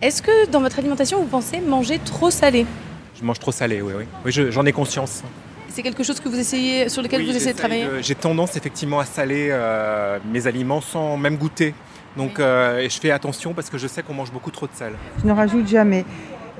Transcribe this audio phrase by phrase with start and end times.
[0.00, 2.66] Est-ce que dans votre alimentation, vous pensez manger trop salé
[3.18, 4.04] Je mange trop salé, oui, oui.
[4.24, 5.24] oui j'en ai conscience.
[5.70, 9.00] C'est quelque chose que vous essayez, sur lequel vous essayez de travailler J'ai tendance effectivement
[9.00, 11.74] à saler euh, mes aliments sans même goûter.
[12.16, 14.92] Donc euh, je fais attention parce que je sais qu'on mange beaucoup trop de sel.
[15.20, 16.04] Je ne rajoute jamais.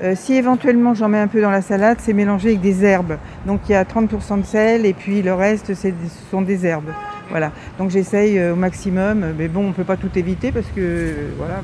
[0.03, 3.17] Euh, si éventuellement j'en mets un peu dans la salade, c'est mélangé avec des herbes.
[3.45, 5.93] Donc il y a 30% de sel et puis le reste, ce
[6.29, 6.91] sont des herbes.
[7.29, 7.53] Voilà.
[7.77, 9.33] Donc j'essaye au maximum.
[9.37, 11.61] Mais bon, on ne peut pas tout éviter parce que voilà.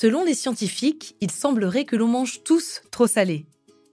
[0.00, 3.44] Selon les scientifiques, il semblerait que l'on mange tous trop salé.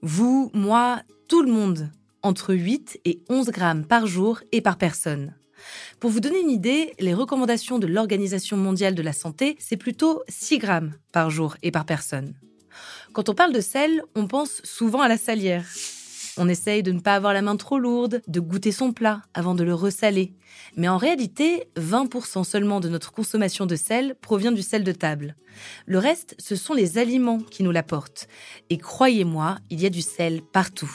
[0.02, 1.92] Vous, moi, tout le monde.
[2.22, 5.36] Entre 8 et 11 grammes par jour et par personne.
[6.00, 10.24] Pour vous donner une idée, les recommandations de l'Organisation mondiale de la santé, c'est plutôt
[10.30, 12.36] 6 grammes par jour et par personne.
[13.12, 15.66] Quand on parle de sel, on pense souvent à la salière.
[16.40, 19.56] On essaye de ne pas avoir la main trop lourde, de goûter son plat avant
[19.56, 20.34] de le ressaler.
[20.76, 25.36] Mais en réalité, 20% seulement de notre consommation de sel provient du sel de table.
[25.88, 28.28] Le reste, ce sont les aliments qui nous l'apportent.
[28.70, 30.92] Et croyez-moi, il y a du sel partout.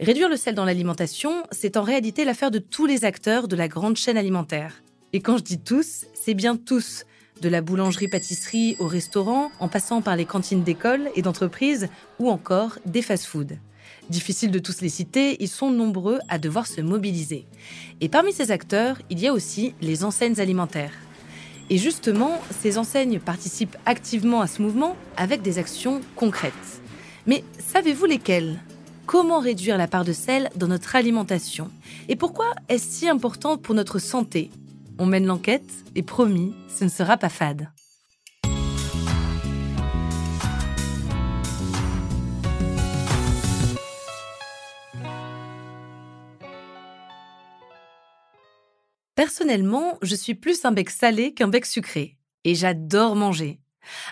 [0.00, 3.68] Réduire le sel dans l'alimentation, c'est en réalité l'affaire de tous les acteurs de la
[3.68, 4.82] grande chaîne alimentaire.
[5.12, 7.04] Et quand je dis tous, c'est bien tous.
[7.40, 12.78] De la boulangerie-pâtisserie au restaurant, en passant par les cantines d'école et d'entreprise, ou encore
[12.84, 13.56] des fast-foods.
[14.10, 17.46] Difficile de tous les citer, ils sont nombreux à devoir se mobiliser.
[18.00, 20.92] Et parmi ces acteurs, il y a aussi les enseignes alimentaires.
[21.70, 26.52] Et justement, ces enseignes participent activement à ce mouvement avec des actions concrètes.
[27.26, 28.60] Mais savez-vous lesquelles?
[29.06, 31.70] Comment réduire la part de sel dans notre alimentation?
[32.08, 34.50] Et pourquoi est-ce si important pour notre santé?
[34.98, 37.68] On mène l'enquête et promis, ce ne sera pas fade.
[49.14, 52.18] Personnellement, je suis plus un bec salé qu'un bec sucré.
[52.42, 53.60] Et j'adore manger.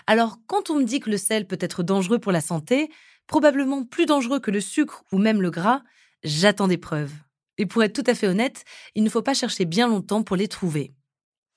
[0.07, 2.89] Alors, quand on me dit que le sel peut être dangereux pour la santé,
[3.27, 5.83] probablement plus dangereux que le sucre ou même le gras,
[6.23, 7.13] j'attends des preuves.
[7.57, 8.63] Et pour être tout à fait honnête,
[8.95, 10.93] il ne faut pas chercher bien longtemps pour les trouver.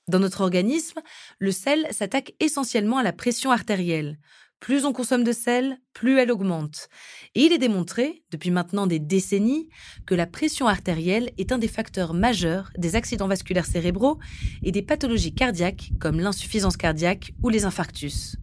[0.08, 1.00] Dans notre organisme,
[1.38, 4.18] le sel s'attaque essentiellement à la pression artérielle,
[4.60, 6.88] plus on consomme de sel, plus elle augmente.
[7.34, 9.68] Et il est démontré, depuis maintenant des décennies,
[10.06, 14.18] que la pression artérielle est un des facteurs majeurs des accidents vasculaires cérébraux
[14.62, 18.36] et des pathologies cardiaques comme l'insuffisance cardiaque ou les infarctus.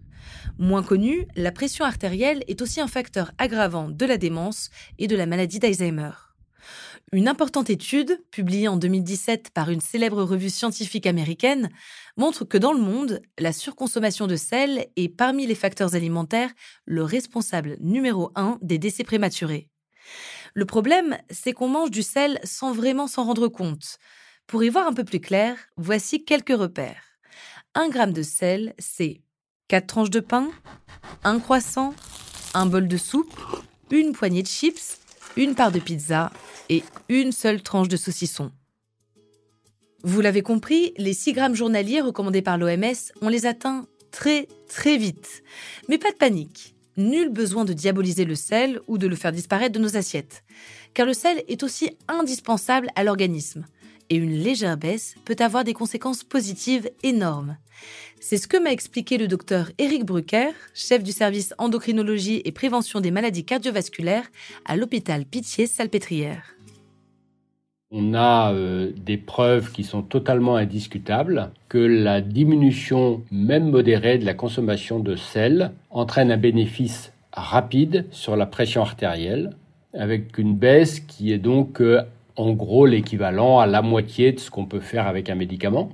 [0.57, 4.69] Moins connu, la pression artérielle est aussi un facteur aggravant de la démence
[4.99, 6.11] et de la maladie d'Alzheimer.
[7.13, 11.69] Une importante étude, publiée en 2017 par une célèbre revue scientifique américaine,
[12.17, 16.49] montre que dans le monde, la surconsommation de sel est parmi les facteurs alimentaires
[16.85, 19.69] le responsable numéro un des décès prématurés.
[20.55, 23.99] Le problème, c'est qu'on mange du sel sans vraiment s'en rendre compte.
[24.47, 27.19] Pour y voir un peu plus clair, voici quelques repères.
[27.75, 29.21] Un gramme de sel, c'est
[29.67, 30.49] 4 tranches de pain,
[31.23, 31.93] un croissant,
[32.55, 33.39] un bol de soupe,
[33.91, 35.02] une poignée de chips,
[35.37, 36.31] une part de pizza
[36.69, 38.51] et une seule tranche de saucisson.
[40.03, 44.97] Vous l'avez compris, les 6 grammes journaliers recommandés par l'OMS, on les atteint très très
[44.97, 45.43] vite.
[45.89, 46.75] Mais pas de panique.
[46.97, 50.43] Nul besoin de diaboliser le sel ou de le faire disparaître de nos assiettes.
[50.93, 53.65] Car le sel est aussi indispensable à l'organisme.
[54.09, 57.57] Et une légère baisse peut avoir des conséquences positives énormes.
[58.19, 63.01] C'est ce que m'a expliqué le docteur Éric Brucker, chef du service endocrinologie et prévention
[63.01, 64.25] des maladies cardiovasculaires
[64.65, 66.55] à l'hôpital Pitié-Salpêtrière.
[67.91, 74.25] On a euh, des preuves qui sont totalement indiscutables que la diminution, même modérée, de
[74.25, 79.55] la consommation de sel entraîne un bénéfice rapide sur la pression artérielle,
[79.93, 82.01] avec une baisse qui est donc euh,
[82.35, 85.89] en gros l'équivalent à la moitié de ce qu'on peut faire avec un médicament.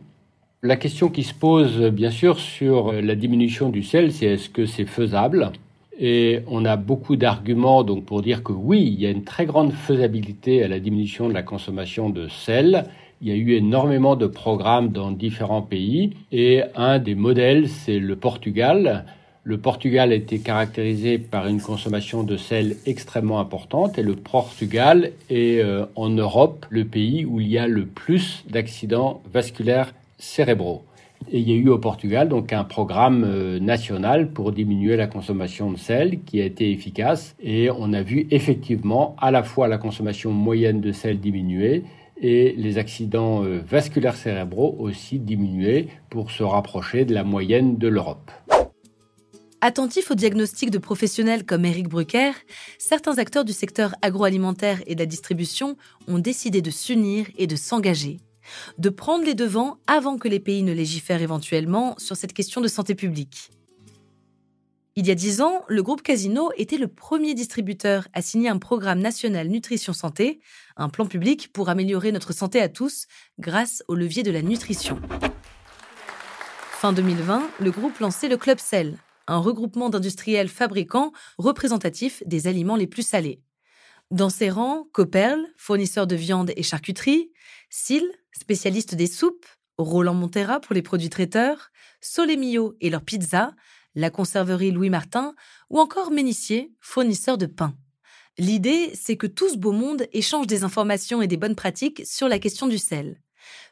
[0.61, 4.66] La question qui se pose, bien sûr, sur la diminution du sel, c'est est-ce que
[4.66, 5.51] c'est faisable?
[5.97, 9.45] Et on a beaucoup d'arguments donc pour dire que oui, il y a une très
[9.45, 12.85] grande faisabilité à la diminution de la consommation de sel.
[13.22, 17.99] Il y a eu énormément de programmes dans différents pays et un des modèles, c'est
[17.99, 19.05] le Portugal.
[19.44, 25.59] Le Portugal été caractérisé par une consommation de sel extrêmement importante et le Portugal est
[25.61, 30.84] euh, en Europe le pays où il y a le plus d'accidents vasculaires cérébraux.
[31.31, 35.08] Et il y a eu au Portugal donc un programme euh, national pour diminuer la
[35.08, 39.69] consommation de sel qui a été efficace et on a vu effectivement à la fois
[39.69, 41.84] la consommation moyenne de sel diminuer
[42.22, 47.87] et les accidents euh, vasculaires cérébraux aussi diminuer pour se rapprocher de la moyenne de
[47.87, 48.31] l'Europe.
[49.61, 52.32] Attentifs au diagnostic de professionnels comme Eric Brucker,
[52.78, 55.76] certains acteurs du secteur agroalimentaire et de la distribution
[56.08, 58.20] ont décidé de s'unir et de s'engager
[58.78, 62.67] de prendre les devants avant que les pays ne légifèrent éventuellement sur cette question de
[62.67, 63.52] santé publique.
[64.96, 68.58] Il y a dix ans, le groupe Casino était le premier distributeur à signer un
[68.58, 70.41] programme national nutrition santé,
[70.76, 73.08] un plan public pour améliorer notre santé à tous
[73.40, 75.00] grâce au levier de la nutrition.
[76.72, 78.97] Fin 2020, le groupe lançait le Club Cell,
[79.29, 83.41] un regroupement d'industriels fabricants représentatifs des aliments les plus salés.
[84.11, 87.31] Dans ses rangs, Coperle, fournisseur de viande et charcuterie,
[87.70, 89.46] Sil, spécialiste des soupes,
[89.78, 91.70] Roland Montera pour les produits traiteurs,
[92.02, 93.52] Solemio et leurs pizzas,
[93.96, 95.35] la conserverie Louis Martin
[95.70, 97.76] ou encore Ménissier, fournisseur de pain.
[98.37, 102.28] L'idée, c'est que tout ce beau monde échange des informations et des bonnes pratiques sur
[102.28, 103.22] la question du sel.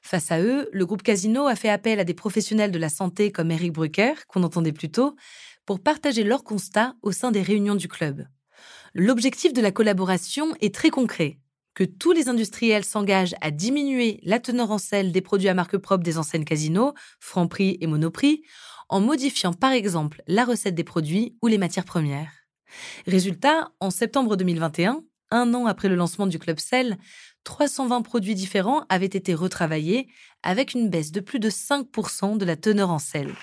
[0.01, 3.31] Face à eux, le groupe Casino a fait appel à des professionnels de la santé
[3.31, 5.15] comme Eric Brucker, qu'on entendait plus tôt,
[5.65, 8.25] pour partager leurs constats au sein des réunions du club.
[8.93, 11.39] L'objectif de la collaboration est très concret
[11.75, 15.77] que tous les industriels s'engagent à diminuer la teneur en sel des produits à marque
[15.77, 18.41] propre des enseignes Casino, Franprix et Monoprix,
[18.89, 22.31] en modifiant par exemple la recette des produits ou les matières premières.
[23.05, 26.97] Résultat, en septembre 2021, un an après le lancement du Club Sel,
[27.43, 30.07] 320 produits différents avaient été retravaillés
[30.43, 33.33] avec une baisse de plus de 5% de la teneur en sel.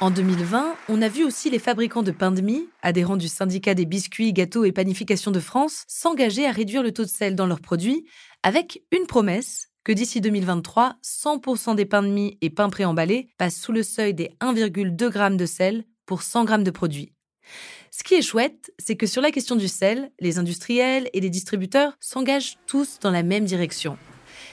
[0.00, 3.72] En 2020, on a vu aussi les fabricants de pain de mie, adhérents du syndicat
[3.72, 7.46] des biscuits, gâteaux et panifications de France, s'engager à réduire le taux de sel dans
[7.46, 8.06] leurs produits
[8.42, 13.56] avec une promesse que d'ici 2023, 100% des pains de mie et pains préemballés passent
[13.58, 17.14] sous le seuil des 1,2 g de sel pour 100 g de produits.
[17.90, 21.30] Ce qui est chouette, c'est que sur la question du sel, les industriels et les
[21.30, 23.96] distributeurs s'engagent tous dans la même direction.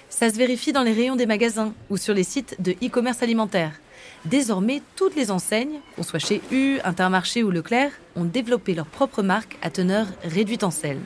[0.10, 3.80] Ça se vérifie dans les rayons des magasins ou sur les sites de e-commerce alimentaire.
[4.26, 9.24] Désormais, toutes les enseignes, qu'on soit chez U, Intermarché ou Leclerc, ont développé leur propre
[9.24, 11.00] marque à teneur réduite en sel.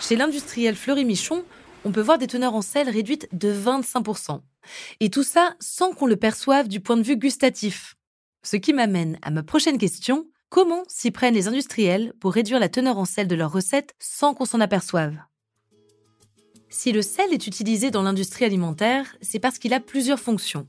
[0.00, 1.44] Chez l'industriel Fleury Michon,
[1.84, 4.40] on peut voir des teneurs en sel réduites de 25%.
[5.00, 7.94] Et tout ça sans qu'on le perçoive du point de vue gustatif.
[8.42, 10.26] Ce qui m'amène à ma prochaine question.
[10.48, 14.32] Comment s'y prennent les industriels pour réduire la teneur en sel de leurs recettes sans
[14.32, 15.18] qu'on s'en aperçoive?
[16.68, 20.66] Si le sel est utilisé dans l'industrie alimentaire, c'est parce qu'il a plusieurs fonctions.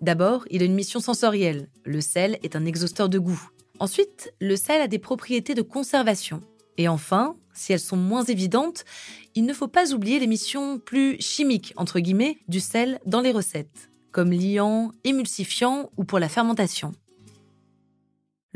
[0.00, 1.68] D'abord, il a une mission sensorielle.
[1.84, 3.50] Le sel est un exhausteur de goût.
[3.78, 6.40] Ensuite, le sel a des propriétés de conservation.
[6.78, 8.84] Et enfin, si elles sont moins évidentes,
[9.34, 13.32] il ne faut pas oublier les missions plus chimiques, entre guillemets, du sel dans les
[13.32, 16.92] recettes, comme liant, émulsifiant ou pour la fermentation.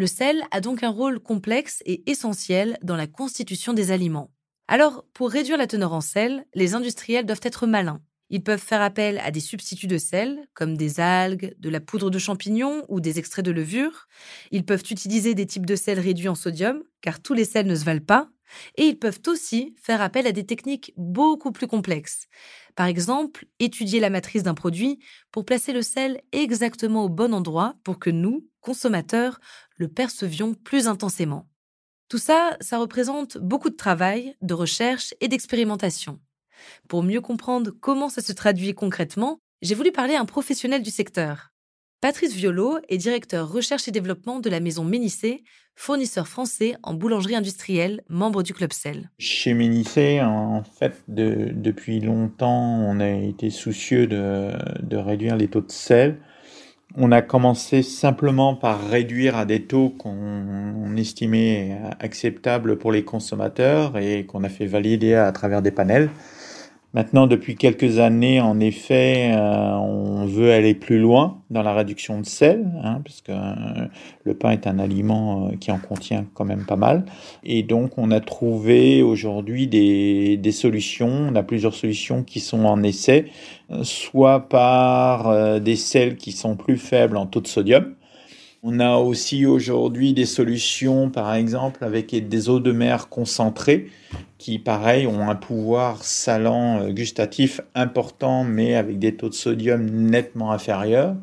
[0.01, 4.31] Le sel a donc un rôle complexe et essentiel dans la constitution des aliments.
[4.67, 8.01] Alors, pour réduire la teneur en sel, les industriels doivent être malins.
[8.31, 12.09] Ils peuvent faire appel à des substituts de sel, comme des algues, de la poudre
[12.09, 14.09] de champignons ou des extraits de levure.
[14.53, 17.75] Ils peuvent utiliser des types de sel réduits en sodium, car tous les sels ne
[17.75, 18.31] se valent pas.
[18.77, 22.27] Et ils peuvent aussi faire appel à des techniques beaucoup plus complexes.
[22.75, 24.99] Par exemple, étudier la matrice d'un produit
[25.31, 29.41] pour placer le sel exactement au bon endroit pour que nous, consommateurs,
[29.81, 31.49] le percevions plus intensément.
[32.11, 36.21] Tout ça, ça représente beaucoup de travail, de recherche et d'expérimentation.
[36.87, 40.91] Pour mieux comprendre comment ça se traduit concrètement, j'ai voulu parler à un professionnel du
[40.91, 41.49] secteur.
[42.03, 45.45] Patrice Violo est directeur recherche et développement de la maison Ménissé,
[45.77, 49.11] fournisseur français en boulangerie industrielle, membre du Club Sel.
[49.19, 54.51] Chez Ménissé, en fait, depuis longtemps, on a été soucieux de,
[54.83, 56.19] de, réduire les taux de sel.
[56.97, 63.97] On a commencé simplement par réduire à des taux qu'on estimait acceptables pour les consommateurs
[63.97, 66.11] et qu'on a fait valider à travers des panels.
[66.93, 72.19] Maintenant, depuis quelques années, en effet, euh, on veut aller plus loin dans la réduction
[72.19, 73.87] de sel, hein, parce que euh,
[74.25, 77.05] le pain est un aliment euh, qui en contient quand même pas mal.
[77.45, 81.29] Et donc, on a trouvé aujourd'hui des, des, solutions.
[81.31, 83.27] On a plusieurs solutions qui sont en essai,
[83.83, 87.95] soit par des sels qui sont plus faibles en taux de sodium,
[88.63, 93.91] on a aussi aujourd'hui des solutions, par exemple, avec des eaux de mer concentrées,
[94.37, 99.85] qui, pareil, ont un pouvoir salant euh, gustatif important, mais avec des taux de sodium
[99.85, 101.17] nettement inférieurs.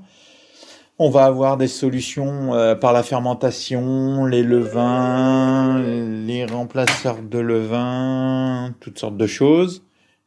[1.00, 8.74] On va avoir des solutions euh, par la fermentation, les levains, les remplaceurs de levain,
[8.80, 9.84] toutes sortes de choses.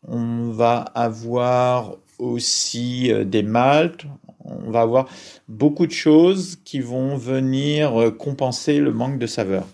[0.07, 4.07] On va avoir aussi euh, des maltes,
[4.51, 5.09] on va avoir
[5.49, 9.67] beaucoup de choses qui vont venir euh, compenser le manque de saveur.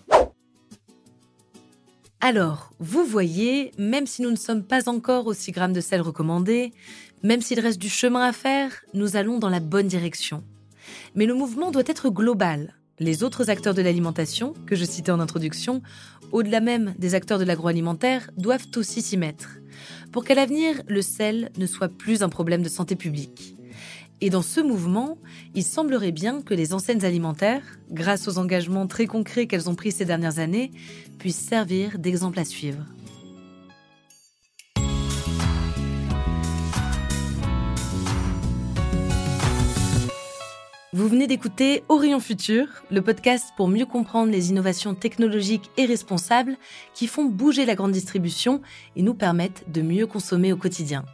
[2.19, 6.01] Alors, vous voyez, même si nous ne sommes pas encore aux 6 grammes de sel
[6.01, 6.73] recommandés,
[7.23, 10.43] même s'il reste du chemin à faire, nous allons dans la bonne direction.
[11.15, 12.73] Mais le mouvement doit être global.
[12.99, 15.83] Les autres acteurs de l'alimentation, que je citais en introduction,
[16.31, 19.59] au-delà même des acteurs de l'agroalimentaire, doivent aussi s'y mettre,
[20.11, 23.56] pour qu'à l'avenir, le sel ne soit plus un problème de santé publique.
[24.19, 25.19] Et dans ce mouvement,
[25.53, 29.91] il semblerait bien que les enseignes alimentaires, grâce aux engagements très concrets qu'elles ont pris
[29.91, 30.71] ces dernières années,
[31.19, 32.83] puissent servir d'exemple à suivre.
[40.93, 46.57] Vous venez d'écouter Orion Futur, le podcast pour mieux comprendre les innovations technologiques et responsables
[46.95, 48.61] qui font bouger la grande distribution
[48.95, 51.05] et nous permettent de mieux consommer au quotidien.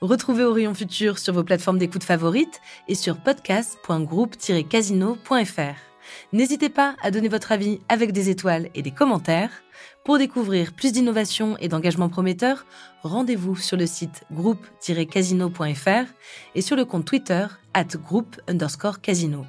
[0.00, 5.90] Retrouvez Orion Futur sur vos plateformes d'écoute favorites et sur podcast.groupe-casino.fr.
[6.32, 9.50] N'hésitez pas à donner votre avis avec des étoiles et des commentaires.
[10.04, 12.66] Pour découvrir plus d'innovations et d'engagements prometteurs,
[13.02, 16.06] rendez-vous sur le site groupe-casino.fr
[16.54, 19.44] et sur le compte Twitter at groupe underscore casino.